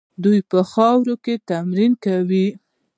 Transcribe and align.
دوی 0.23 0.39
په 0.49 0.59
خاورو 0.71 1.15
کې 1.23 1.33
تمرین 1.49 1.93
کوي. 2.05 2.47